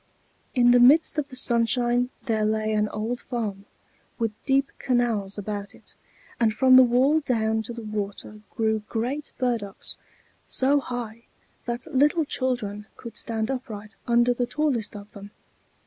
In 0.55 0.71
the 0.71 0.79
midst 0.79 1.19
of 1.19 1.29
the 1.29 1.35
sunshine 1.35 2.09
there 2.23 2.43
lay 2.43 2.73
an 2.73 2.89
old 2.89 3.21
farm, 3.21 3.65
with 4.17 4.31
deep 4.47 4.71
canals 4.79 5.37
about 5.37 5.75
it; 5.75 5.93
and 6.39 6.55
from 6.55 6.75
the 6.75 6.81
wall 6.81 7.19
down 7.19 7.61
to 7.61 7.71
the 7.71 7.83
water 7.83 8.41
grew 8.49 8.79
great 8.89 9.31
burdocks, 9.37 9.99
so 10.47 10.79
high 10.79 11.25
that 11.67 11.85
little 11.93 12.25
children 12.25 12.87
could 12.97 13.15
stand 13.15 13.51
upright 13.51 13.95
under 14.07 14.33
the 14.33 14.47
tallest 14.47 14.95
of 14.95 15.11
them. 15.11 15.29